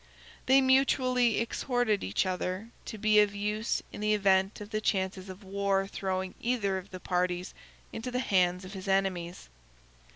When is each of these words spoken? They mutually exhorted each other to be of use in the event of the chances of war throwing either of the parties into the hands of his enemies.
They 0.47 0.61
mutually 0.61 1.39
exhorted 1.39 2.03
each 2.03 2.25
other 2.25 2.69
to 2.85 2.97
be 2.97 3.19
of 3.19 3.35
use 3.35 3.83
in 3.93 4.01
the 4.01 4.15
event 4.15 4.59
of 4.59 4.71
the 4.71 4.81
chances 4.81 5.29
of 5.29 5.43
war 5.43 5.85
throwing 5.85 6.33
either 6.41 6.79
of 6.79 6.89
the 6.89 6.99
parties 6.99 7.53
into 7.93 8.09
the 8.09 8.17
hands 8.17 8.65
of 8.65 8.73
his 8.73 8.87
enemies. 8.87 9.47